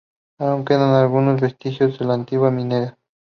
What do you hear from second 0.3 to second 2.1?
Aún quedan algunos vestigios de